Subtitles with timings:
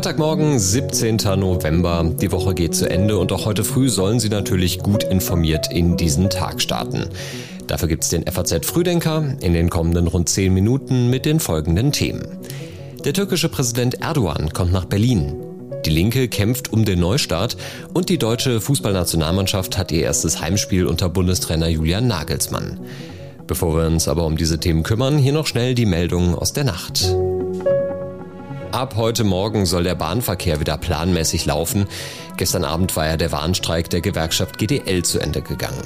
[0.00, 1.18] Freitagmorgen, 17.
[1.36, 2.10] November.
[2.18, 5.98] Die Woche geht zu Ende und auch heute früh sollen Sie natürlich gut informiert in
[5.98, 7.10] diesen Tag starten.
[7.66, 12.22] Dafür gibt's den FAZ Frühdenker in den kommenden rund 10 Minuten mit den folgenden Themen.
[13.04, 15.34] Der türkische Präsident Erdogan kommt nach Berlin.
[15.84, 17.58] Die Linke kämpft um den Neustart
[17.92, 22.80] und die deutsche Fußballnationalmannschaft hat ihr erstes Heimspiel unter Bundestrainer Julian Nagelsmann.
[23.46, 26.64] Bevor wir uns aber um diese Themen kümmern, hier noch schnell die Meldungen aus der
[26.64, 27.14] Nacht.
[28.72, 31.86] Ab heute Morgen soll der Bahnverkehr wieder planmäßig laufen.
[32.36, 35.82] Gestern Abend war ja der Warnstreik der Gewerkschaft GDL zu Ende gegangen.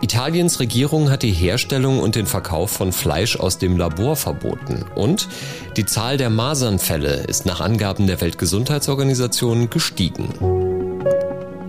[0.00, 4.84] Italiens Regierung hat die Herstellung und den Verkauf von Fleisch aus dem Labor verboten.
[4.96, 5.28] Und
[5.76, 10.28] die Zahl der Masernfälle ist nach Angaben der Weltgesundheitsorganisation gestiegen.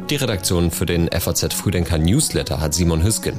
[0.09, 3.35] Die Redaktion für den FAZ Früdenker Newsletter hat Simon Hüsken.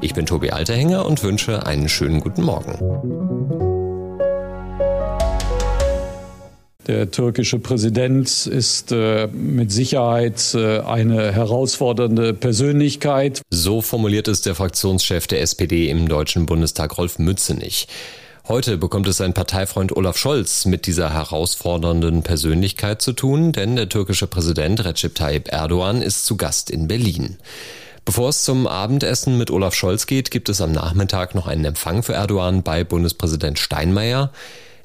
[0.00, 3.31] Ich bin Tobi Alterhänger und wünsche einen schönen guten Morgen.
[6.88, 13.42] Der türkische Präsident ist äh, mit Sicherheit äh, eine herausfordernde Persönlichkeit.
[13.50, 17.86] So formuliert es der Fraktionschef der SPD im Deutschen Bundestag Rolf Mützenich.
[18.48, 23.88] Heute bekommt es sein Parteifreund Olaf Scholz mit dieser herausfordernden Persönlichkeit zu tun, denn der
[23.88, 27.36] türkische Präsident Recep Tayyip Erdogan ist zu Gast in Berlin.
[28.04, 32.02] Bevor es zum Abendessen mit Olaf Scholz geht, gibt es am Nachmittag noch einen Empfang
[32.02, 34.32] für Erdogan bei Bundespräsident Steinmeier.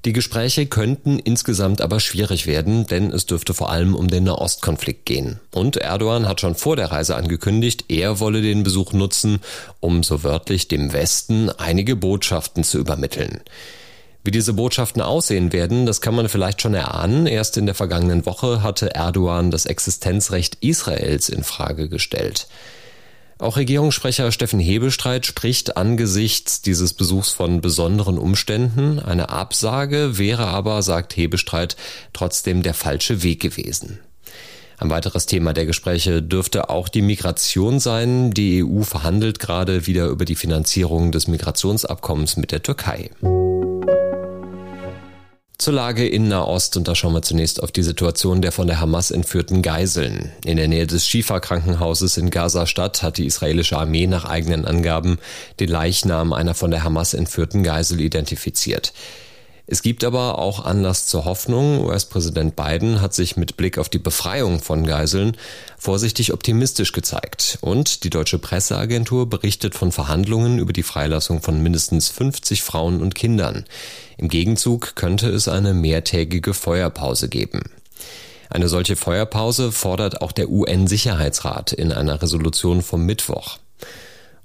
[0.06, 5.06] Die Gespräche könnten insgesamt aber schwierig werden, denn es dürfte vor allem um den Nahostkonflikt
[5.06, 5.40] gehen.
[5.52, 9.40] Und Erdogan hat schon vor der Reise angekündigt, er wolle den Besuch nutzen,
[9.80, 13.42] um so wörtlich dem Westen einige Botschaften zu übermitteln.
[14.24, 17.28] Wie diese Botschaften aussehen werden, das kann man vielleicht schon erahnen.
[17.28, 22.48] Erst in der vergangenen Woche hatte Erdogan das Existenzrecht Israels in Frage gestellt.
[23.40, 29.00] Auch Regierungssprecher Steffen Hebestreit spricht angesichts dieses Besuchs von besonderen Umständen.
[29.00, 31.76] Eine Absage wäre aber, sagt Hebestreit,
[32.14, 34.00] trotzdem der falsche Weg gewesen.
[34.80, 38.32] Ein weiteres Thema der Gespräche dürfte auch die Migration sein.
[38.32, 43.10] Die EU verhandelt gerade wieder über die Finanzierung des Migrationsabkommens mit der Türkei.
[45.60, 48.80] Zur Lage in Nahost und da schauen wir zunächst auf die Situation der von der
[48.80, 50.32] Hamas entführten Geiseln.
[50.46, 55.18] In der Nähe des Shifa-Krankenhauses in Gaza-Stadt hat die israelische Armee nach eigenen Angaben
[55.60, 58.94] den Leichnam einer von der Hamas entführten Geisel identifiziert.
[59.70, 61.84] Es gibt aber auch Anlass zur Hoffnung.
[61.84, 65.36] US-Präsident Biden hat sich mit Blick auf die Befreiung von Geiseln
[65.78, 67.58] vorsichtig optimistisch gezeigt.
[67.60, 73.14] Und die deutsche Presseagentur berichtet von Verhandlungen über die Freilassung von mindestens 50 Frauen und
[73.14, 73.66] Kindern.
[74.18, 77.64] Im Gegenzug könnte es eine mehrtägige Feuerpause geben.
[78.50, 83.58] Eine solche Feuerpause fordert auch der UN-Sicherheitsrat in einer Resolution vom Mittwoch.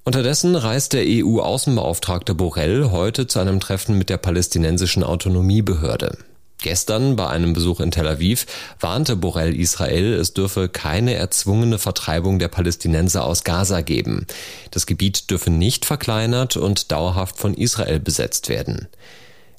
[0.04, 6.18] Unterdessen reist der EU-Außenbeauftragte Borrell heute zu einem Treffen mit der palästinensischen Autonomiebehörde.
[6.58, 8.46] Gestern bei einem Besuch in Tel Aviv
[8.80, 14.26] warnte Borrell Israel, es dürfe keine erzwungene Vertreibung der Palästinenser aus Gaza geben.
[14.72, 18.88] Das Gebiet dürfe nicht verkleinert und dauerhaft von Israel besetzt werden.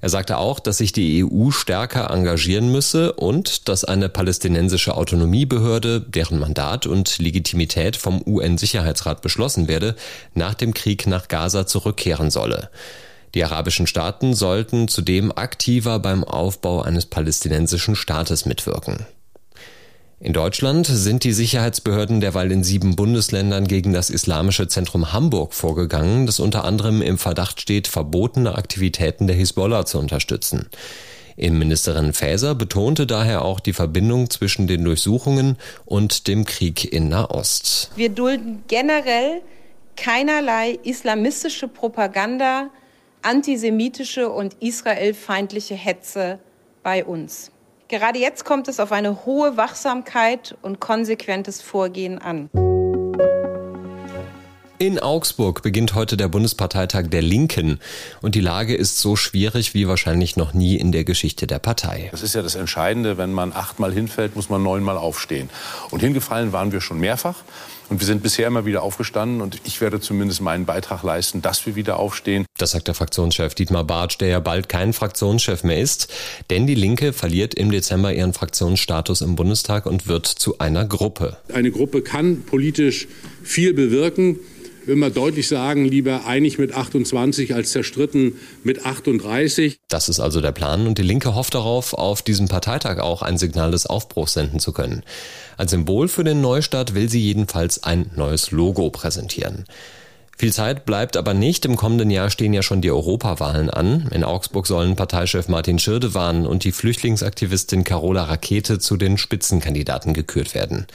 [0.04, 6.02] Er sagte auch, dass sich die EU stärker engagieren müsse und dass eine palästinensische Autonomiebehörde,
[6.02, 9.96] deren Mandat und Legitimität vom UN-Sicherheitsrat beschlossen werde,
[10.34, 12.70] nach dem Krieg nach Gaza zurückkehren solle.
[13.34, 19.06] Die arabischen Staaten sollten zudem aktiver beim Aufbau eines palästinensischen Staates mitwirken.
[20.24, 26.28] In Deutschland sind die Sicherheitsbehörden derweil in sieben Bundesländern gegen das Islamische Zentrum Hamburg vorgegangen,
[26.28, 30.70] das unter anderem im Verdacht steht, verbotene Aktivitäten der Hisbollah zu unterstützen.
[31.36, 37.92] Innenministerin Faeser betonte daher auch die Verbindung zwischen den Durchsuchungen und dem Krieg in Nahost.
[37.98, 39.42] Wir dulden generell
[39.98, 42.70] keinerlei islamistische Propaganda,
[43.24, 46.40] antisemitische und israelfeindliche Hetze
[46.82, 47.52] bei uns.
[47.88, 52.50] Gerade jetzt kommt es auf eine hohe Wachsamkeit und konsequentes Vorgehen an.
[54.84, 57.80] In Augsburg beginnt heute der Bundesparteitag der Linken
[58.22, 62.10] und die Lage ist so schwierig wie wahrscheinlich noch nie in der Geschichte der Partei.
[62.12, 65.50] Das ist ja das Entscheidende, wenn man achtmal hinfällt, muss man neunmal aufstehen.
[65.90, 67.46] Und hingefallen waren wir schon mehrfach.
[67.90, 71.66] Und wir sind bisher immer wieder aufgestanden und ich werde zumindest meinen Beitrag leisten, dass
[71.66, 72.46] wir wieder aufstehen.
[72.58, 76.12] Das sagt der Fraktionschef Dietmar Bartsch, der ja bald kein Fraktionschef mehr ist.
[76.50, 81.38] Denn die Linke verliert im Dezember ihren Fraktionsstatus im Bundestag und wird zu einer Gruppe.
[81.54, 83.08] Eine Gruppe kann politisch
[83.44, 84.40] viel bewirken
[84.86, 89.80] man deutlich sagen, lieber einig mit 28 als zerstritten mit 38.
[89.88, 93.38] Das ist also der Plan und die Linke hofft darauf, auf diesem Parteitag auch ein
[93.38, 95.04] Signal des Aufbruchs senden zu können.
[95.58, 99.66] Als Symbol für den Neustart will sie jedenfalls ein neues Logo präsentieren.
[100.38, 101.64] Viel Zeit bleibt aber nicht.
[101.66, 104.10] Im kommenden Jahr stehen ja schon die Europawahlen an.
[104.12, 110.56] In Augsburg sollen Parteichef Martin Schirdewan und die Flüchtlingsaktivistin Carola Rakete zu den Spitzenkandidaten gekürt
[110.56, 110.88] werden.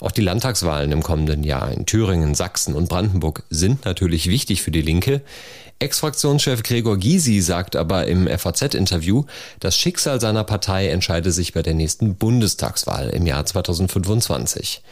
[0.00, 4.70] Auch die Landtagswahlen im kommenden Jahr in Thüringen, Sachsen und Brandenburg sind natürlich wichtig für
[4.70, 5.20] die Linke.
[5.78, 9.24] Ex-Fraktionschef Gregor Gysi sagt aber im FAZ-Interview,
[9.60, 14.82] das Schicksal seiner Partei entscheide sich bei der nächsten Bundestagswahl im Jahr 2025.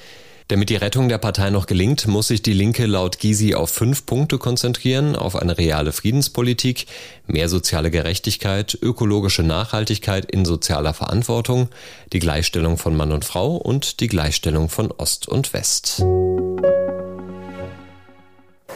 [0.48, 4.06] Damit die Rettung der Partei noch gelingt, muss sich die Linke laut Gysi auf fünf
[4.06, 6.86] Punkte konzentrieren, auf eine reale Friedenspolitik,
[7.26, 11.68] mehr soziale Gerechtigkeit, ökologische Nachhaltigkeit in sozialer Verantwortung,
[12.14, 16.02] die Gleichstellung von Mann und Frau und die Gleichstellung von Ost und West.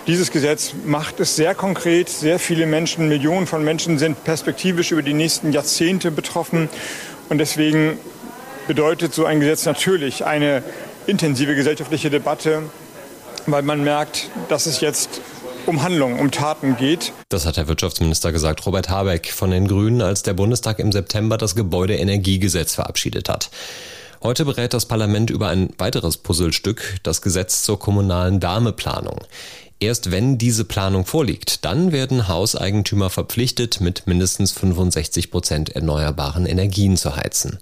[0.07, 2.11] Dieses Gesetz macht es sehr konkret.
[2.11, 6.69] Sehr viele Menschen, Millionen von Menschen sind perspektivisch über die nächsten Jahrzehnte betroffen.
[7.31, 7.97] Und deswegen
[8.67, 10.63] bedeutet so ein Gesetz natürlich eine
[11.07, 12.63] intensive gesellschaftliche Debatte,
[13.47, 15.21] weil man merkt, dass es jetzt
[15.67, 17.13] um Handlungen, um Taten geht.
[17.29, 21.39] Das hat der Wirtschaftsminister gesagt, Robert Habeck von den Grünen, als der Bundestag im September
[21.39, 23.51] das Gebäudeenergiegesetz verabschiedet hat.
[24.23, 29.21] Heute berät das Parlament über ein weiteres Puzzlestück, das Gesetz zur kommunalen Wärmeplanung.
[29.81, 36.97] Erst wenn diese Planung vorliegt, dann werden Hauseigentümer verpflichtet, mit mindestens 65 Prozent erneuerbaren Energien
[36.97, 37.59] zu heizen.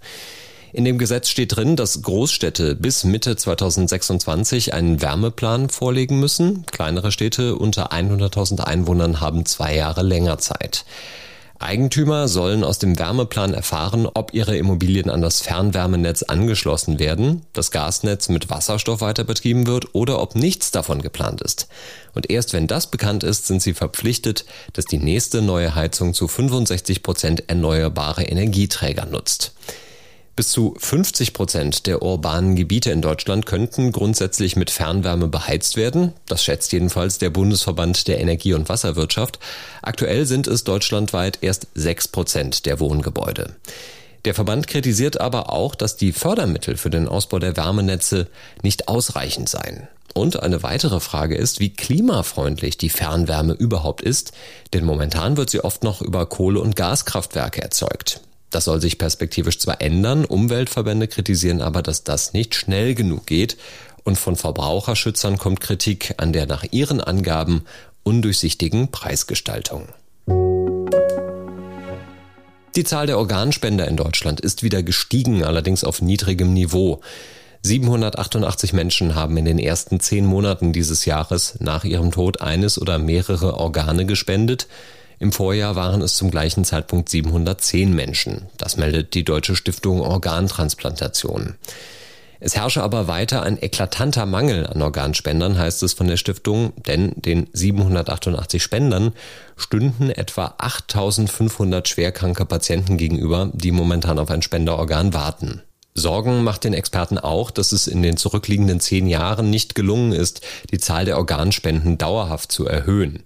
[0.72, 6.64] In dem Gesetz steht drin, dass Großstädte bis Mitte 2026 einen Wärmeplan vorlegen müssen.
[6.67, 10.84] Kleinere Städte unter 100.000 Einwohnern haben zwei Jahre länger Zeit.
[11.58, 17.70] Eigentümer sollen aus dem Wärmeplan erfahren, ob ihre Immobilien an das Fernwärmenetz angeschlossen werden, das
[17.70, 21.69] Gasnetz mit Wasserstoff weiter betrieben wird oder ob nichts davon geplant ist.
[22.14, 26.28] Und erst wenn das bekannt ist, sind sie verpflichtet, dass die nächste neue Heizung zu
[26.28, 29.52] 65 Prozent erneuerbare Energieträger nutzt.
[30.40, 36.14] Bis zu 50 Prozent der urbanen Gebiete in Deutschland könnten grundsätzlich mit Fernwärme beheizt werden.
[36.25, 39.38] Das schätzt jedenfalls der Bundesverband der Energie- und Wasserwirtschaft.
[39.82, 43.54] Aktuell sind es deutschlandweit erst 6 Prozent der Wohngebäude.
[44.25, 48.26] Der Verband kritisiert aber auch, dass die Fördermittel für den Ausbau der Wärmenetze
[48.62, 49.88] nicht ausreichend seien.
[50.14, 54.32] Und eine weitere Frage ist, wie klimafreundlich die Fernwärme überhaupt ist,
[54.72, 58.22] denn momentan wird sie oft noch über Kohle- und Gaskraftwerke erzeugt.
[58.50, 63.56] Das soll sich perspektivisch zwar ändern, Umweltverbände kritisieren aber, dass das nicht schnell genug geht
[64.05, 67.64] und von Verbraucherschützern kommt Kritik an der nach ihren Angaben
[68.02, 69.88] undurchsichtigen Preisgestaltung.
[72.76, 77.00] Die Zahl der Organspender in Deutschland ist wieder gestiegen, allerdings auf niedrigem Niveau.
[77.62, 82.99] 788 Menschen haben in den ersten zehn Monaten dieses Jahres nach ihrem Tod eines oder
[82.99, 84.67] mehrere Organe gespendet.
[85.20, 88.46] Im Vorjahr waren es zum gleichen Zeitpunkt 710 Menschen.
[88.56, 91.56] Das meldet die Deutsche Stiftung Organtransplantation.
[92.40, 97.12] Es herrsche aber weiter ein eklatanter Mangel an Organspendern, heißt es von der Stiftung, denn
[97.17, 99.12] den 788 Spendern
[99.58, 105.61] stünden etwa 8500 schwerkranke Patienten gegenüber, die momentan auf ein Spenderorgan warten.
[105.94, 110.40] Sorgen macht den Experten auch, dass es in den zurückliegenden zehn Jahren nicht gelungen ist,
[110.70, 113.22] die Zahl der Organspenden dauerhaft zu erhöhen.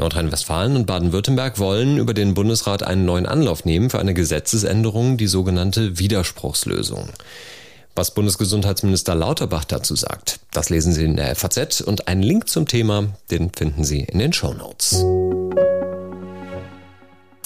[0.00, 5.26] Nordrhein-Westfalen und Baden-Württemberg wollen über den Bundesrat einen neuen Anlauf nehmen für eine Gesetzesänderung, die
[5.26, 7.10] sogenannte Widerspruchslösung.
[7.94, 12.66] Was Bundesgesundheitsminister Lauterbach dazu sagt, das lesen Sie in der FAZ und einen Link zum
[12.66, 15.04] Thema, den finden Sie in den Show Notes.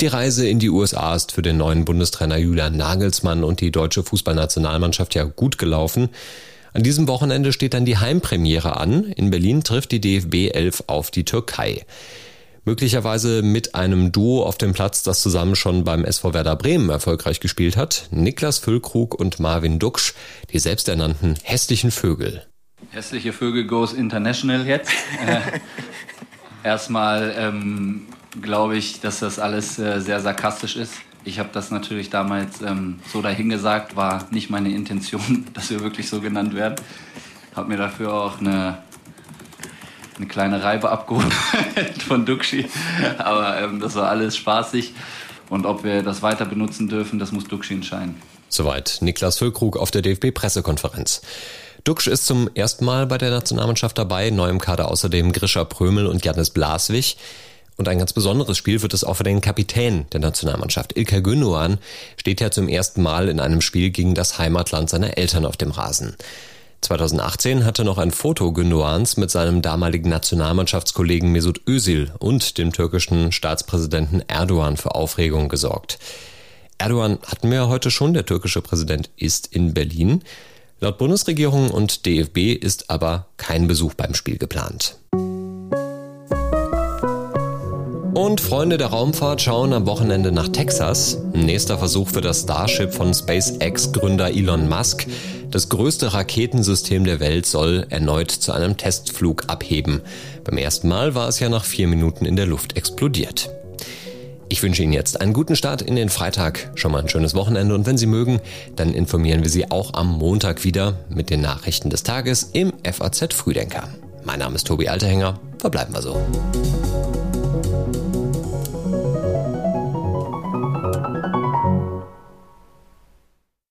[0.01, 4.05] Die Reise in die USA ist für den neuen Bundestrainer Julian Nagelsmann und die deutsche
[4.05, 6.11] Fußballnationalmannschaft ja gut gelaufen.
[6.73, 9.05] An diesem Wochenende steht dann die Heimpremiere an.
[9.05, 11.85] In Berlin trifft die DFB 11 auf die Türkei
[12.65, 17.41] möglicherweise mit einem Duo auf dem Platz, das zusammen schon beim SV Werder Bremen erfolgreich
[17.41, 18.09] gespielt hat.
[18.11, 20.15] Niklas Füllkrug und Marvin Duksch,
[20.53, 22.47] die selbsternannten hässlichen Vögel.
[22.91, 24.93] Hässliche Vögel goes international jetzt.
[25.27, 25.41] äh,
[26.67, 28.07] erstmal ähm,
[28.41, 30.95] glaube ich, dass das alles äh, sehr sarkastisch ist.
[31.25, 36.09] Ich habe das natürlich damals ähm, so dahingesagt, war nicht meine Intention, dass wir wirklich
[36.09, 36.77] so genannt werden.
[37.55, 38.79] Habe mir dafür auch eine
[40.17, 41.33] eine kleine Reibe abgeholt
[42.07, 42.67] von Duxi.
[43.19, 44.95] Aber ähm, das war alles spaßig.
[45.51, 48.21] Und ob wir das weiter benutzen dürfen, das muss Duxi entscheiden.
[48.49, 51.23] Soweit Niklas Füllkrug auf der DFB-Pressekonferenz.
[51.85, 56.07] Duxch ist zum ersten Mal bei der Nationalmannschaft dabei, neu im Kader außerdem Grisha Prömel
[56.07, 57.17] und Janis Blaswig.
[57.77, 60.97] Und ein ganz besonderes Spiel wird es auch für den Kapitän der Nationalmannschaft.
[60.97, 61.79] Ilkay Gündoğan
[62.17, 65.73] steht ja zum ersten Mal in einem Spiel gegen das Heimatland seiner Eltern auf dem
[65.73, 66.17] Rasen.
[66.85, 73.33] 2018 hatte noch ein Foto Gündoğans mit seinem damaligen Nationalmannschaftskollegen Mesut Özil und dem türkischen
[73.33, 75.99] Staatspräsidenten Erdogan für Aufregung gesorgt.
[76.77, 80.23] Erdogan hatten wir ja heute schon, der türkische Präsident ist in Berlin.
[80.81, 84.99] Laut Bundesregierung und DFB ist aber kein Besuch beim Spiel geplant.
[88.15, 91.19] Und Freunde der Raumfahrt schauen am Wochenende nach Texas.
[91.33, 95.07] Nächster Versuch für das Starship von SpaceX-Gründer Elon Musk.
[95.55, 100.01] Das größte Raketensystem der Welt soll erneut zu einem Testflug abheben.
[100.43, 103.51] Beim ersten Mal war es ja nach vier Minuten in der Luft explodiert.
[104.49, 107.77] Ich wünsche Ihnen jetzt einen guten Start in den Freitag, schon mal ein schönes Wochenende
[107.77, 108.41] und wenn Sie mögen,
[108.75, 113.33] dann informieren wir Sie auch am Montag wieder mit den Nachrichten des Tages im FAZ
[113.33, 113.87] Frühdenker.
[114.25, 116.21] Mein Name ist Tobi Alterhänger, verbleiben wir so.